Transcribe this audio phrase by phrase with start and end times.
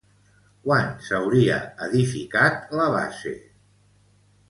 [0.67, 3.39] Quan s'hauria edificat la base?